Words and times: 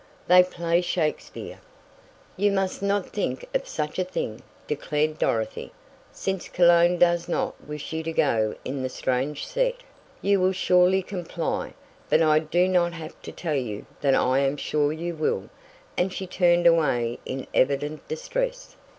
They 0.27 0.41
play 0.41 0.81
Shakespeare." 0.81 1.59
"You 2.35 2.51
must 2.51 2.81
not 2.81 3.09
think 3.11 3.47
of 3.53 3.67
such 3.67 3.99
a 3.99 4.03
thing," 4.03 4.41
declared 4.65 5.19
Dorothy. 5.19 5.71
"Since 6.11 6.49
Cologne 6.49 6.97
does 6.97 7.29
not 7.29 7.53
wish 7.67 7.93
you 7.93 8.01
to 8.01 8.11
go 8.11 8.55
in 8.65 8.81
the 8.81 8.89
strange 8.89 9.45
set, 9.45 9.75
you 10.23 10.39
will 10.39 10.53
surely 10.53 11.03
comply, 11.03 11.73
but 12.09 12.23
I 12.23 12.39
do 12.39 12.67
not 12.67 12.93
have 12.93 13.21
to 13.21 13.31
tell 13.31 13.53
you 13.53 13.85
that 14.01 14.15
I 14.15 14.39
am 14.39 14.57
sure 14.57 14.91
you 14.91 15.13
will," 15.13 15.49
and 15.95 16.11
she 16.11 16.25
turned 16.25 16.65
away 16.65 17.19
in 17.23 17.45
evident 17.53 18.07
distress. 18.07 18.75